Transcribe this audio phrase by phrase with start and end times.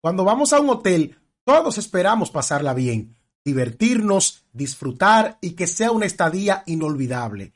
[0.00, 6.06] Cuando vamos a un hotel, todos esperamos pasarla bien, divertirnos, disfrutar y que sea una
[6.06, 7.52] estadía inolvidable.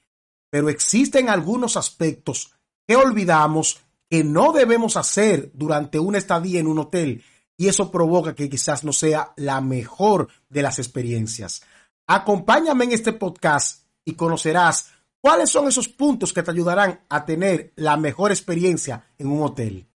[0.50, 2.52] Pero existen algunos aspectos
[2.86, 3.80] que olvidamos
[4.10, 7.25] que no debemos hacer durante una estadía en un hotel
[7.57, 11.63] y eso provoca que quizás no sea la mejor de las experiencias.
[12.07, 14.91] Acompáñame en este podcast y conocerás
[15.21, 19.89] cuáles son esos puntos que te ayudarán a tener la mejor experiencia en un hotel.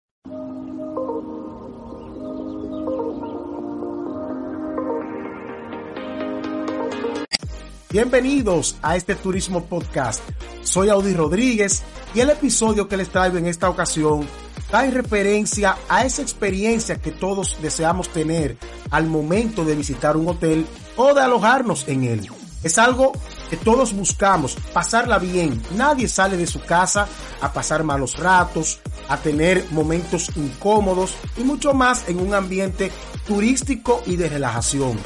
[7.98, 10.22] Bienvenidos a este Turismo Podcast.
[10.62, 11.82] Soy Audi Rodríguez
[12.14, 14.28] y el episodio que les traigo en esta ocasión
[14.72, 18.56] da en referencia a esa experiencia que todos deseamos tener
[18.92, 22.30] al momento de visitar un hotel o de alojarnos en él.
[22.62, 23.14] Es algo
[23.50, 25.60] que todos buscamos, pasarla bien.
[25.72, 27.08] Nadie sale de su casa
[27.42, 28.80] a pasar malos ratos,
[29.10, 32.92] a tener momentos incómodos y mucho más en un ambiente
[33.26, 35.00] turístico y de relajación.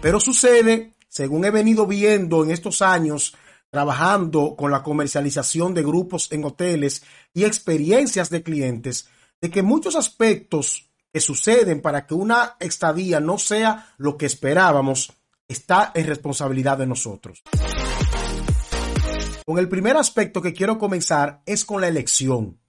[0.00, 3.34] Pero sucede según he venido viendo en estos años,
[3.70, 7.02] trabajando con la comercialización de grupos en hoteles
[7.34, 9.08] y experiencias de clientes,
[9.40, 15.12] de que muchos aspectos que suceden para que una estadía no sea lo que esperábamos,
[15.48, 17.42] está en responsabilidad de nosotros.
[19.44, 22.60] Con el primer aspecto que quiero comenzar es con la elección.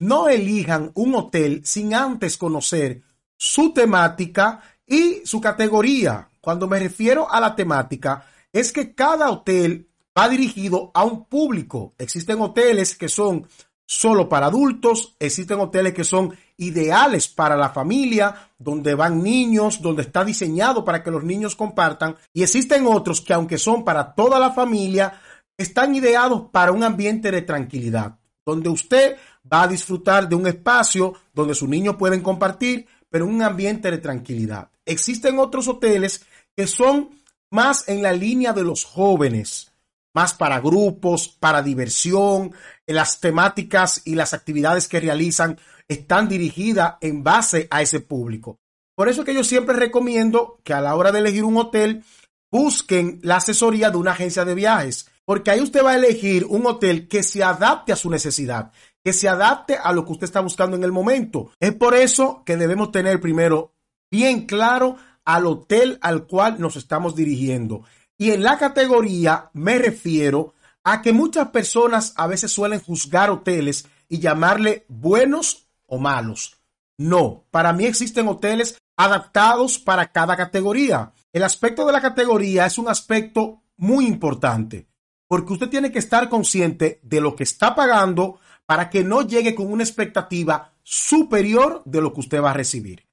[0.00, 3.04] No elijan un hotel sin antes conocer
[3.36, 6.28] su temática y su categoría.
[6.44, 11.94] Cuando me refiero a la temática, es que cada hotel va dirigido a un público.
[11.96, 13.48] Existen hoteles que son
[13.86, 20.02] solo para adultos, existen hoteles que son ideales para la familia, donde van niños, donde
[20.02, 24.38] está diseñado para que los niños compartan, y existen otros que aunque son para toda
[24.38, 25.18] la familia,
[25.56, 29.16] están ideados para un ambiente de tranquilidad, donde usted
[29.50, 33.98] va a disfrutar de un espacio donde sus niños pueden compartir, pero un ambiente de
[33.98, 34.70] tranquilidad.
[34.84, 36.26] Existen otros hoteles
[36.56, 37.10] que son
[37.50, 39.72] más en la línea de los jóvenes,
[40.14, 42.52] más para grupos, para diversión,
[42.86, 48.58] las temáticas y las actividades que realizan están dirigidas en base a ese público.
[48.96, 52.04] Por eso que yo siempre recomiendo que a la hora de elegir un hotel
[52.50, 56.64] busquen la asesoría de una agencia de viajes, porque ahí usted va a elegir un
[56.66, 58.70] hotel que se adapte a su necesidad,
[59.02, 61.50] que se adapte a lo que usted está buscando en el momento.
[61.58, 63.74] Es por eso que debemos tener primero
[64.10, 67.84] bien claro al hotel al cual nos estamos dirigiendo.
[68.16, 73.86] Y en la categoría me refiero a que muchas personas a veces suelen juzgar hoteles
[74.08, 76.58] y llamarle buenos o malos.
[76.96, 81.12] No, para mí existen hoteles adaptados para cada categoría.
[81.32, 84.86] El aspecto de la categoría es un aspecto muy importante
[85.26, 89.54] porque usted tiene que estar consciente de lo que está pagando para que no llegue
[89.54, 93.04] con una expectativa superior de lo que usted va a recibir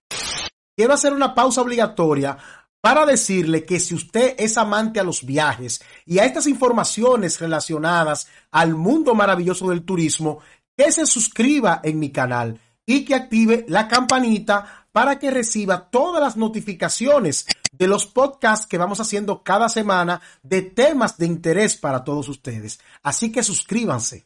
[0.81, 2.39] quiero hacer una pausa obligatoria
[2.81, 8.27] para decirle que si usted es amante a los viajes y a estas informaciones relacionadas
[8.49, 10.39] al mundo maravilloso del turismo,
[10.75, 16.19] que se suscriba en mi canal y que active la campanita para que reciba todas
[16.19, 22.03] las notificaciones de los podcasts que vamos haciendo cada semana de temas de interés para
[22.03, 22.79] todos ustedes.
[23.03, 24.25] Así que suscríbanse.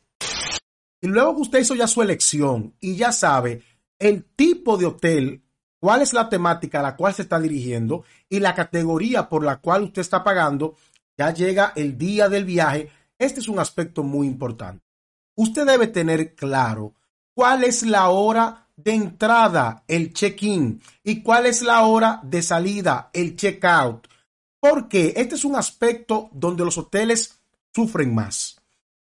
[1.02, 3.62] Y luego que usted hizo ya su elección y ya sabe
[4.00, 5.45] el tipo de hotel
[5.86, 9.58] cuál es la temática a la cual se está dirigiendo y la categoría por la
[9.58, 10.76] cual usted está pagando,
[11.16, 12.90] ya llega el día del viaje.
[13.20, 14.84] Este es un aspecto muy importante.
[15.36, 16.96] Usted debe tener claro
[17.36, 23.12] cuál es la hora de entrada, el check-in, y cuál es la hora de salida,
[23.14, 24.08] el check-out.
[24.60, 27.42] Porque este es un aspecto donde los hoteles
[27.76, 28.60] sufren más.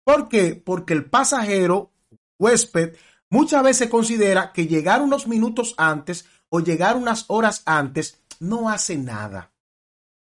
[0.04, 0.54] ¿Por qué?
[0.54, 1.90] Porque el pasajero,
[2.38, 2.96] huésped,
[3.32, 8.98] muchas veces considera que llegar unos minutos antes o llegar unas horas antes no hace
[8.98, 9.52] nada.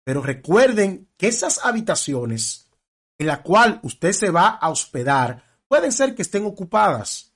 [0.04, 2.70] Pero recuerden que esas habitaciones
[3.18, 7.34] en la cual usted se va a hospedar pueden ser que estén ocupadas.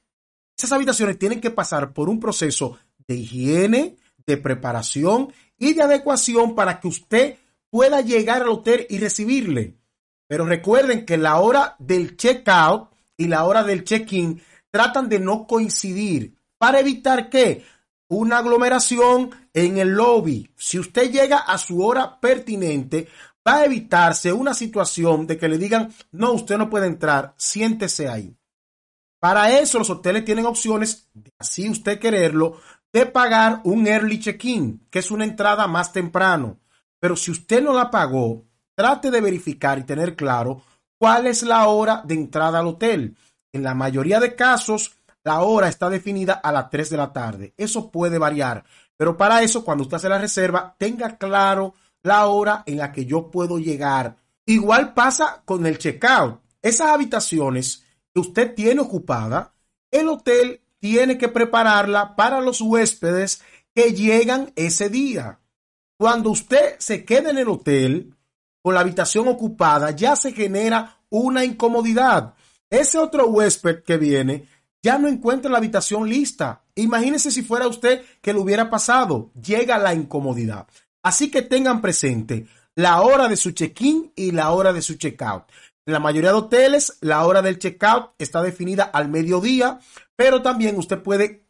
[0.57, 2.77] Esas habitaciones tienen que pasar por un proceso
[3.07, 7.37] de higiene, de preparación y de adecuación para que usted
[7.69, 9.77] pueda llegar al hotel y recibirle.
[10.27, 15.47] Pero recuerden que la hora del check-out y la hora del check-in tratan de no
[15.47, 17.65] coincidir para evitar que
[18.09, 20.51] una aglomeración en el lobby.
[20.57, 23.07] Si usted llega a su hora pertinente,
[23.47, 28.09] va a evitarse una situación de que le digan, no, usted no puede entrar, siéntese
[28.09, 28.35] ahí.
[29.19, 32.57] Para eso los hoteles tienen opciones, así usted quererlo,
[32.91, 36.59] de pagar un early check-in, que es una entrada más temprano.
[36.99, 38.45] Pero si usted no la pagó,
[38.75, 40.63] trate de verificar y tener claro
[40.97, 43.15] cuál es la hora de entrada al hotel.
[43.51, 47.53] En la mayoría de casos, la hora está definida a las 3 de la tarde.
[47.57, 48.63] Eso puede variar,
[48.97, 51.73] pero para eso, cuando usted hace la reserva, tenga claro
[52.03, 54.17] la hora en la que yo puedo llegar.
[54.45, 56.41] Igual pasa con el checkout.
[56.61, 59.53] Esas habitaciones que usted tiene ocupada,
[59.91, 63.41] el hotel tiene que prepararla para los huéspedes
[63.73, 65.39] que llegan ese día.
[65.97, 68.15] Cuando usted se queda en el hotel
[68.61, 72.33] con la habitación ocupada, ya se genera una incomodidad.
[72.69, 74.47] Ese otro huésped que viene
[74.81, 76.63] ya no encuentra la habitación lista.
[76.75, 79.31] Imagínese si fuera usted que lo hubiera pasado.
[79.33, 80.67] Llega la incomodidad.
[81.03, 85.43] Así que tengan presente la hora de su check-in y la hora de su check-out.
[85.85, 89.79] En la mayoría de hoteles, la hora del check-out está definida al mediodía,
[90.15, 91.45] pero también usted puede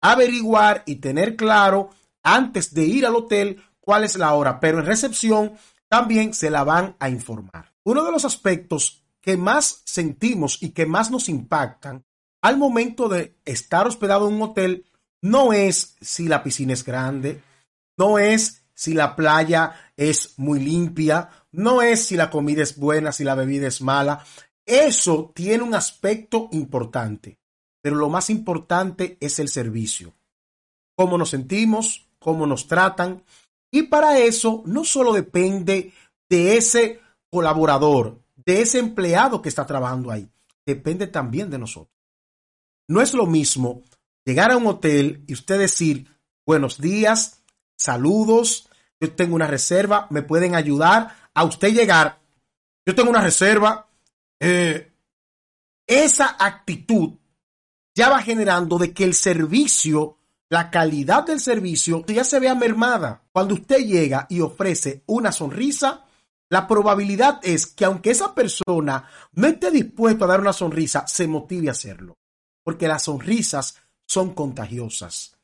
[0.00, 1.90] averiguar y tener claro
[2.22, 5.52] antes de ir al hotel cuál es la hora, pero en recepción
[5.88, 7.72] también se la van a informar.
[7.84, 12.04] Uno de los aspectos que más sentimos y que más nos impactan
[12.42, 14.84] al momento de estar hospedado en un hotel
[15.22, 17.40] no es si la piscina es grande,
[17.96, 23.12] no es si la playa es muy limpia, no es si la comida es buena,
[23.12, 24.24] si la bebida es mala.
[24.66, 27.38] Eso tiene un aspecto importante,
[27.80, 30.12] pero lo más importante es el servicio.
[30.96, 33.22] Cómo nos sentimos, cómo nos tratan.
[33.70, 35.92] Y para eso no solo depende
[36.28, 37.00] de ese
[37.30, 40.28] colaborador, de ese empleado que está trabajando ahí,
[40.66, 42.01] depende también de nosotros.
[42.88, 43.82] No es lo mismo
[44.24, 46.06] llegar a un hotel y usted decir
[46.46, 47.42] buenos días,
[47.76, 48.68] saludos,
[49.00, 52.20] yo tengo una reserva, me pueden ayudar a usted llegar,
[52.86, 53.88] yo tengo una reserva.
[54.40, 54.92] Eh,
[55.86, 57.14] esa actitud
[57.94, 60.18] ya va generando de que el servicio,
[60.48, 63.22] la calidad del servicio ya se vea mermada.
[63.32, 66.04] Cuando usted llega y ofrece una sonrisa,
[66.48, 71.26] la probabilidad es que aunque esa persona no esté dispuesto a dar una sonrisa, se
[71.26, 72.16] motive a hacerlo.
[72.64, 73.76] Porque las sonrisas
[74.06, 75.36] son contagiosas.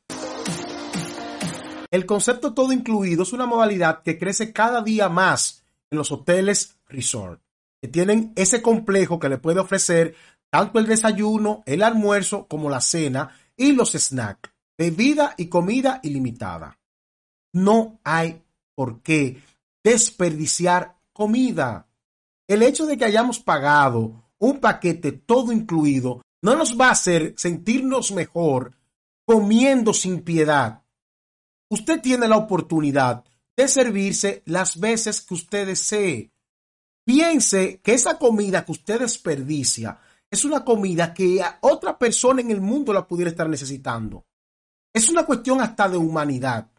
[1.91, 6.77] El concepto todo incluido es una modalidad que crece cada día más en los hoteles
[6.87, 7.41] resort,
[7.81, 10.15] que tienen ese complejo que le puede ofrecer
[10.51, 16.77] tanto el desayuno, el almuerzo como la cena y los snacks, bebida y comida ilimitada.
[17.53, 18.43] No hay
[18.75, 19.41] por qué
[19.83, 21.87] desperdiciar comida.
[22.47, 27.33] El hecho de que hayamos pagado un paquete todo incluido no nos va a hacer
[27.37, 28.75] sentirnos mejor
[29.25, 30.83] comiendo sin piedad
[31.69, 33.23] usted tiene la oportunidad
[33.55, 36.31] de servirse las veces que usted desee.
[37.05, 39.99] Piense que esa comida que usted desperdicia
[40.29, 44.25] es una comida que a otra persona en el mundo la pudiera estar necesitando.
[44.93, 46.69] Es una cuestión hasta de humanidad.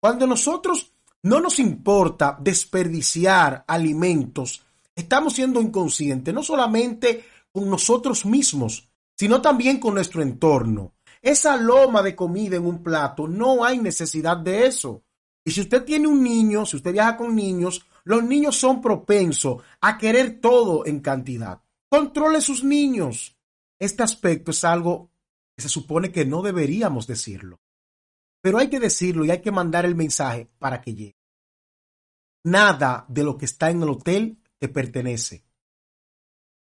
[0.00, 0.92] Cuando nosotros
[1.22, 4.64] no nos importa desperdiciar alimentos,
[4.94, 8.88] estamos siendo inconscientes, no solamente con nosotros mismos,
[9.20, 14.38] sino también con nuestro entorno esa loma de comida en un plato, no hay necesidad
[14.38, 15.04] de eso.
[15.44, 19.62] Y si usted tiene un niño, si usted viaja con niños, los niños son propensos
[19.82, 21.60] a querer todo en cantidad.
[21.90, 23.36] Controle sus niños.
[23.78, 25.10] Este aspecto es algo
[25.54, 27.60] que se supone que no deberíamos decirlo.
[28.40, 31.18] Pero hay que decirlo y hay que mandar el mensaje para que llegue.
[32.44, 35.44] Nada de lo que está en el hotel te pertenece.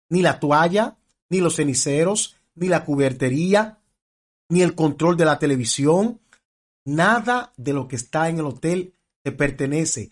[0.08, 0.96] Ni la toalla,
[1.28, 3.80] ni los ceniceros, ni la cubertería,
[4.50, 6.20] ni el control de la televisión.
[6.84, 10.10] Nada de lo que está en el hotel te pertenece.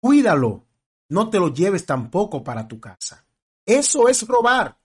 [0.00, 0.66] Cuídalo.
[1.08, 3.24] No te lo lleves tampoco para tu casa.
[3.64, 4.78] Eso es robar.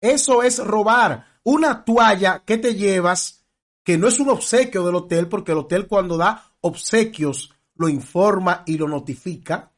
[0.00, 1.40] Eso es robar.
[1.42, 3.44] Una toalla que te llevas,
[3.84, 8.62] que no es un obsequio del hotel, porque el hotel cuando da obsequios lo informa
[8.66, 9.72] y lo notifica.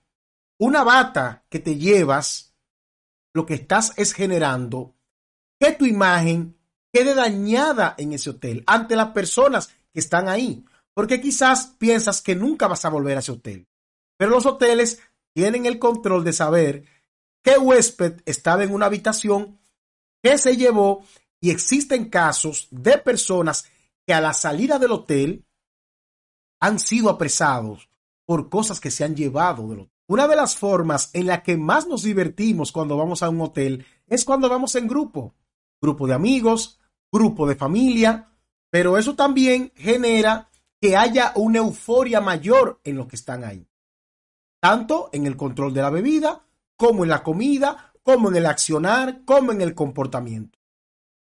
[0.58, 2.54] Una bata que te llevas,
[3.32, 4.97] lo que estás es generando
[5.58, 6.56] que tu imagen
[6.92, 12.34] quede dañada en ese hotel ante las personas que están ahí, porque quizás piensas que
[12.34, 13.66] nunca vas a volver a ese hotel.
[14.16, 15.00] Pero los hoteles
[15.34, 16.84] tienen el control de saber
[17.42, 19.60] qué huésped estaba en una habitación,
[20.22, 21.04] qué se llevó,
[21.40, 23.66] y existen casos de personas
[24.06, 25.44] que a la salida del hotel
[26.60, 27.88] han sido apresados
[28.26, 29.92] por cosas que se han llevado del hotel.
[30.08, 33.86] Una de las formas en la que más nos divertimos cuando vamos a un hotel
[34.06, 35.34] es cuando vamos en grupo
[35.80, 36.78] grupo de amigos,
[37.12, 38.28] grupo de familia,
[38.70, 43.66] pero eso también genera que haya una euforia mayor en los que están ahí,
[44.60, 46.44] tanto en el control de la bebida,
[46.76, 50.58] como en la comida, como en el accionar, como en el comportamiento.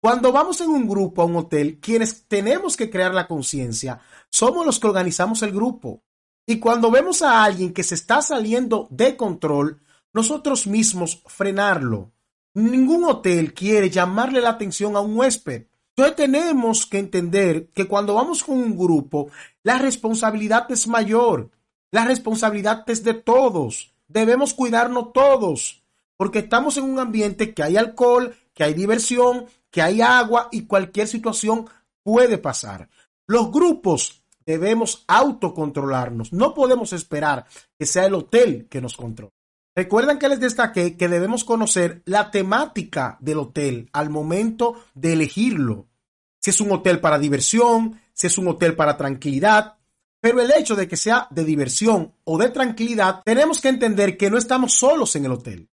[0.01, 4.65] Cuando vamos en un grupo a un hotel, quienes tenemos que crear la conciencia somos
[4.65, 6.03] los que organizamos el grupo.
[6.47, 9.83] Y cuando vemos a alguien que se está saliendo de control,
[10.15, 12.13] nosotros mismos frenarlo,
[12.55, 15.67] Ningún hotel quiere llamarle la atención a un huésped.
[15.91, 19.29] Entonces tenemos que entender que cuando vamos con un grupo,
[19.63, 21.51] la responsabilidad es mayor,
[21.91, 25.85] la responsabilidad es de todos, debemos cuidarnos todos,
[26.17, 30.67] porque estamos en un ambiente que hay alcohol, que hay diversión, que hay agua y
[30.67, 31.67] cualquier situación
[32.03, 32.89] puede pasar.
[33.27, 37.47] Los grupos debemos autocontrolarnos, no podemos esperar
[37.79, 39.33] que sea el hotel que nos controle.
[39.75, 45.89] Recuerden que les destaqué que debemos conocer la temática del hotel al momento de elegirlo.
[46.41, 49.79] Si es un hotel para diversión, si es un hotel para tranquilidad.
[50.21, 54.31] Pero el hecho de que sea de diversión o de tranquilidad, tenemos que entender que
[54.31, 55.71] no estamos solos en el hotel.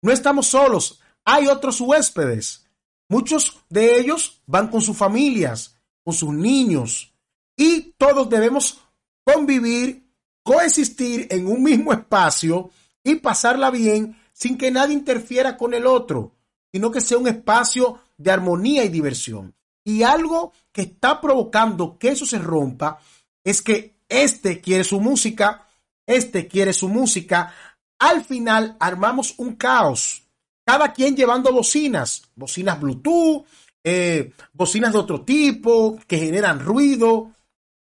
[0.00, 1.00] No estamos solos.
[1.24, 2.66] Hay otros huéspedes.
[3.08, 7.12] Muchos de ellos van con sus familias, con sus niños.
[7.56, 8.80] Y todos debemos
[9.24, 10.08] convivir,
[10.42, 12.70] coexistir en un mismo espacio
[13.12, 16.34] y pasarla bien sin que nadie interfiera con el otro,
[16.72, 19.54] sino que sea un espacio de armonía y diversión.
[19.84, 23.00] Y algo que está provocando que eso se rompa
[23.42, 25.66] es que este quiere su música,
[26.06, 27.54] este quiere su música.
[27.98, 30.22] Al final armamos un caos.
[30.64, 33.46] Cada quien llevando bocinas, bocinas Bluetooth,
[33.82, 37.32] eh, bocinas de otro tipo que generan ruido.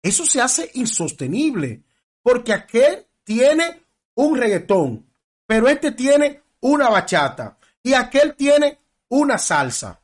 [0.01, 1.83] Eso se hace insostenible
[2.23, 3.83] porque aquel tiene
[4.15, 5.08] un reggaetón,
[5.49, 9.99] pero este tiene una bachata y aquel tiene una salsa.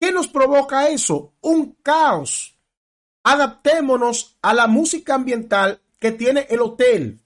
[0.00, 1.34] ¿Qué nos provoca eso?
[1.40, 2.58] Un caos.
[3.22, 7.20] Adaptémonos a la música ambiental que tiene el hotel.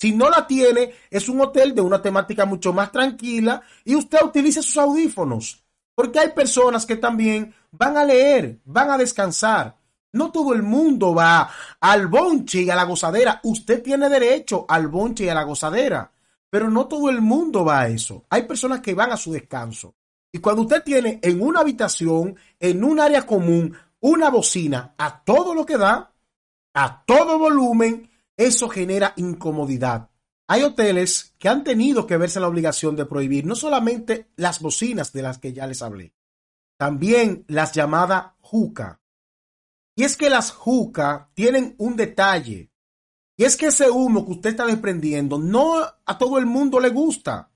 [0.00, 4.22] Si no la tiene, es un hotel de una temática mucho más tranquila y usted
[4.22, 5.62] utilice sus audífonos.
[5.94, 9.76] Porque hay personas que también van a leer, van a descansar.
[10.12, 11.50] No todo el mundo va
[11.80, 13.40] al bonche y a la gozadera.
[13.42, 16.11] Usted tiene derecho al bonche y a la gozadera.
[16.52, 18.26] Pero no todo el mundo va a eso.
[18.28, 19.94] Hay personas que van a su descanso.
[20.30, 25.54] Y cuando usted tiene en una habitación, en un área común, una bocina a todo
[25.54, 26.12] lo que da,
[26.74, 30.10] a todo volumen, eso genera incomodidad.
[30.46, 35.10] Hay hoteles que han tenido que verse la obligación de prohibir no solamente las bocinas
[35.14, 36.12] de las que ya les hablé,
[36.76, 39.00] también las llamadas juca.
[39.96, 42.71] Y es que las juca tienen un detalle.
[43.36, 46.90] Y es que ese humo que usted está desprendiendo no a todo el mundo le
[46.90, 47.50] gusta.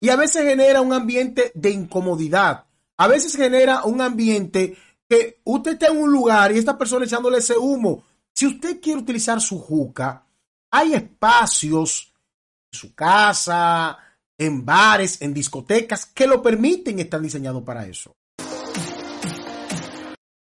[0.00, 2.64] Y a veces genera un ambiente de incomodidad.
[2.96, 4.76] A veces genera un ambiente
[5.08, 8.04] que usted está en un lugar y esta persona echándole ese humo.
[8.32, 10.24] Si usted quiere utilizar su juca,
[10.70, 12.14] hay espacios
[12.72, 13.98] en su casa,
[14.38, 18.14] en bares, en discotecas que lo permiten y están diseñados para eso.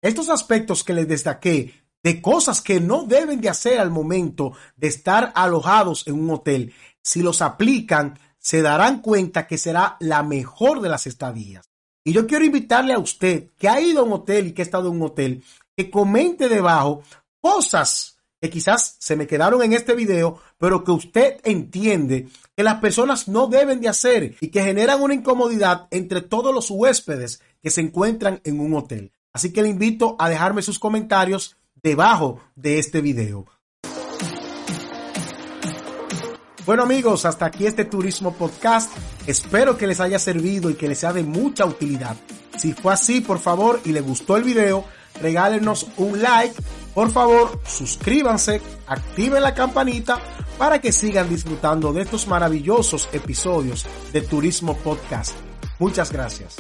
[0.02, 4.88] Estos aspectos que les destaqué de cosas que no deben de hacer al momento de
[4.88, 10.82] estar alojados en un hotel, si los aplican, se darán cuenta que será la mejor
[10.82, 11.70] de las estadías.
[12.04, 14.66] Y yo quiero invitarle a usted que ha ido a un hotel y que ha
[14.66, 15.44] estado en un hotel,
[15.76, 17.04] que comente debajo
[17.42, 22.76] cosas que quizás se me quedaron en este video, pero que usted entiende que las
[22.76, 27.70] personas no deben de hacer y que generan una incomodidad entre todos los huéspedes que
[27.70, 29.12] se encuentran en un hotel.
[29.34, 33.46] Así que le invito a dejarme sus comentarios debajo de este video.
[36.66, 38.96] Bueno amigos, hasta aquí este Turismo Podcast.
[39.26, 42.16] Espero que les haya servido y que les sea de mucha utilidad.
[42.58, 44.86] Si fue así, por favor, y les gustó el video,
[45.20, 46.54] regálenos un like.
[46.94, 50.20] Por favor, suscríbanse, activen la campanita
[50.60, 55.36] para que sigan disfrutando de estos maravillosos episodios de Turismo Podcast.
[55.80, 56.58] Muchas gracias.